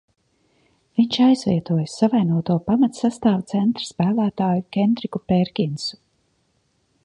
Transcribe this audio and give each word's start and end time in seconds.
Viņš 0.99 1.17
aizvietoja 1.25 1.83
savainoto 1.95 2.55
pamatsastāva 2.71 3.45
centra 3.53 3.85
spēlētāju 3.93 4.67
Kendriku 4.79 5.25
Pērkinsu. 5.33 6.05